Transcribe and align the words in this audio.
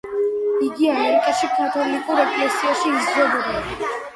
იგი 0.67 0.87
ამერიკაში 0.93 1.49
კათოლიკურ 1.59 2.25
ეკლესიაში 2.25 2.91
იზრდებოდა. 2.99 3.97